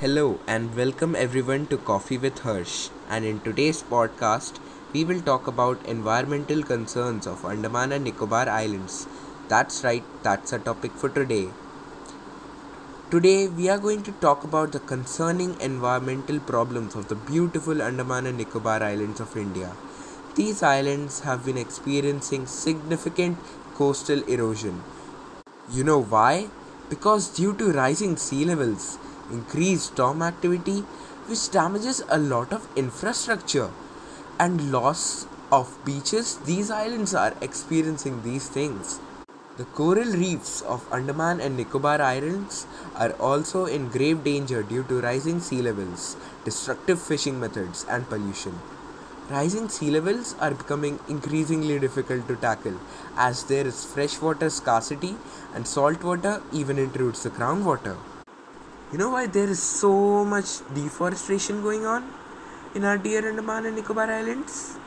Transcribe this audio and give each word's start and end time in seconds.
Hello 0.00 0.38
and 0.46 0.76
welcome 0.76 1.16
everyone 1.16 1.66
to 1.70 1.76
Coffee 1.76 2.18
with 2.18 2.38
Harsh. 2.42 2.88
And 3.10 3.24
in 3.24 3.40
today's 3.40 3.82
podcast, 3.82 4.60
we 4.92 5.04
will 5.04 5.20
talk 5.20 5.48
about 5.48 5.84
environmental 5.86 6.62
concerns 6.62 7.26
of 7.26 7.44
Andaman 7.44 7.90
and 7.90 8.04
Nicobar 8.04 8.48
Islands. 8.48 9.08
That's 9.48 9.82
right, 9.82 10.04
that's 10.22 10.52
a 10.52 10.60
topic 10.60 10.92
for 10.92 11.08
today. 11.08 11.48
Today, 13.10 13.48
we 13.48 13.68
are 13.68 13.78
going 13.78 14.04
to 14.04 14.12
talk 14.12 14.44
about 14.44 14.70
the 14.70 14.78
concerning 14.78 15.60
environmental 15.60 16.38
problems 16.38 16.94
of 16.94 17.08
the 17.08 17.16
beautiful 17.16 17.82
Andaman 17.82 18.26
and 18.26 18.38
Nicobar 18.38 18.80
Islands 18.80 19.18
of 19.18 19.36
India. 19.36 19.72
These 20.36 20.62
islands 20.62 21.18
have 21.30 21.44
been 21.44 21.58
experiencing 21.58 22.46
significant 22.46 23.36
coastal 23.74 24.22
erosion. 24.28 24.80
You 25.72 25.82
know 25.82 26.00
why? 26.00 26.50
Because 26.88 27.28
due 27.36 27.52
to 27.56 27.72
rising 27.72 28.16
sea 28.16 28.44
levels, 28.44 28.96
increased 29.30 29.92
storm 29.94 30.22
activity, 30.22 30.80
which 31.26 31.50
damages 31.50 32.02
a 32.08 32.18
lot 32.18 32.52
of 32.52 32.68
infrastructure, 32.76 33.70
and 34.38 34.72
loss 34.72 35.26
of 35.50 35.78
beaches, 35.84 36.36
these 36.44 36.70
islands 36.70 37.14
are 37.14 37.34
experiencing 37.40 38.22
these 38.22 38.48
things. 38.48 39.00
The 39.56 39.64
coral 39.64 40.12
reefs 40.12 40.62
of 40.62 40.86
Andaman 40.92 41.40
and 41.40 41.56
Nicobar 41.56 42.00
Islands 42.00 42.66
are 42.94 43.12
also 43.14 43.64
in 43.66 43.88
grave 43.88 44.22
danger 44.22 44.62
due 44.62 44.84
to 44.84 45.00
rising 45.00 45.40
sea 45.40 45.62
levels, 45.62 46.16
destructive 46.44 47.00
fishing 47.02 47.40
methods, 47.40 47.84
and 47.90 48.08
pollution. 48.08 48.60
Rising 49.28 49.68
sea 49.68 49.90
levels 49.90 50.36
are 50.40 50.52
becoming 50.52 51.00
increasingly 51.08 51.78
difficult 51.78 52.28
to 52.28 52.36
tackle 52.36 52.78
as 53.16 53.44
there 53.44 53.66
is 53.66 53.84
freshwater 53.84 54.48
scarcity 54.48 55.16
and 55.54 55.66
saltwater 55.66 56.40
even 56.52 56.78
intrudes 56.78 57.24
the 57.24 57.30
groundwater. 57.30 57.96
You 58.90 58.96
know 58.96 59.10
why 59.10 59.26
there 59.26 59.50
is 59.50 59.62
so 59.62 60.24
much 60.24 60.60
deforestation 60.74 61.60
going 61.60 61.84
on 61.84 62.10
in 62.74 62.84
our 62.84 62.96
dear 62.96 63.28
Andaman 63.28 63.66
and 63.66 63.76
Nicobar 63.76 64.10
Islands? 64.10 64.78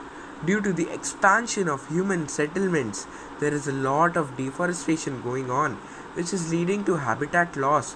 Due 0.43 0.59
to 0.59 0.73
the 0.73 0.91
expansion 0.91 1.69
of 1.69 1.87
human 1.87 2.27
settlements, 2.27 3.05
there 3.39 3.53
is 3.53 3.67
a 3.67 3.71
lot 3.71 4.17
of 4.17 4.35
deforestation 4.35 5.21
going 5.21 5.51
on, 5.51 5.75
which 6.15 6.33
is 6.33 6.51
leading 6.51 6.83
to 6.85 6.95
habitat 6.95 7.55
loss 7.55 7.95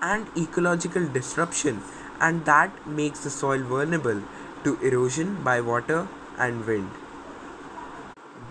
and 0.00 0.28
ecological 0.36 1.08
disruption, 1.08 1.82
and 2.20 2.44
that 2.44 2.86
makes 2.86 3.24
the 3.24 3.30
soil 3.30 3.64
vulnerable 3.64 4.22
to 4.62 4.78
erosion 4.78 5.42
by 5.42 5.60
water 5.60 6.06
and 6.38 6.64
wind. 6.64 7.01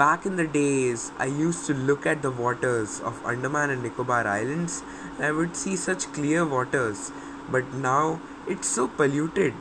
Back 0.02 0.26
in 0.26 0.36
the 0.36 0.48
days, 0.48 1.12
I 1.20 1.26
used 1.26 1.68
to 1.68 1.76
look 1.76 2.08
at 2.08 2.24
the 2.24 2.32
waters 2.32 3.00
of 3.02 3.24
Andaman 3.24 3.70
and 3.70 3.84
Nicobar 3.84 4.26
Islands 4.26 4.82
and 5.18 5.26
I 5.26 5.32
would 5.32 5.56
see 5.56 5.76
such 5.76 6.12
clear 6.12 6.44
waters, 6.44 7.12
but 7.52 7.72
now 7.74 8.20
it's 8.48 8.68
so 8.68 8.88
polluted. 8.88 9.54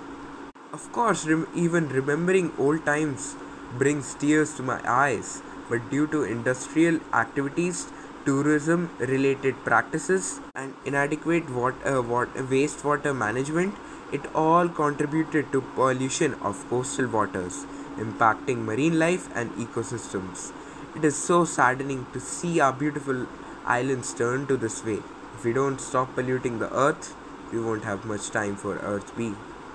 Of 0.72 0.90
course, 0.92 1.26
rem- 1.26 1.46
even 1.54 1.90
remembering 1.90 2.52
old 2.58 2.86
times 2.86 3.34
brings 3.76 4.14
tears 4.14 4.54
to 4.54 4.62
my 4.62 4.80
eyes, 4.86 5.42
but 5.68 5.90
due 5.90 6.06
to 6.06 6.22
industrial 6.22 7.00
activities, 7.12 7.88
tourism 8.24 8.88
related 8.98 9.62
practices, 9.64 10.40
and 10.54 10.72
inadequate 10.86 11.50
water, 11.50 11.98
uh, 11.98 12.00
water, 12.00 12.46
wastewater 12.54 13.14
management, 13.14 13.74
it 14.10 14.22
all 14.34 14.70
contributed 14.70 15.52
to 15.52 15.60
pollution 15.74 16.32
of 16.42 16.66
coastal 16.70 17.08
waters, 17.08 17.66
impacting 17.96 18.64
marine 18.64 18.98
life 18.98 19.28
and 19.34 19.50
ecosystems. 19.52 20.52
It 20.96 21.04
is 21.04 21.16
so 21.16 21.44
saddening 21.44 22.06
to 22.12 22.20
see 22.20 22.60
our 22.60 22.72
beautiful 22.72 23.26
islands 23.64 24.12
turn 24.14 24.46
to 24.46 24.56
this 24.56 24.84
way. 24.84 24.98
If 25.34 25.44
we 25.44 25.52
don't 25.52 25.80
stop 25.80 26.14
polluting 26.14 26.58
the 26.58 26.72
earth, 26.74 27.14
we 27.52 27.60
won't 27.60 27.84
have 27.84 28.04
much 28.04 28.30
time 28.30 28.56
for 28.56 28.76
Earth 28.78 29.16
B. 29.16 29.34